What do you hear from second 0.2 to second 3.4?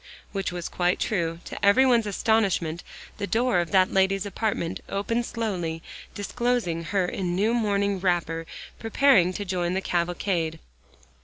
Which was quite true. To every one's astonishment the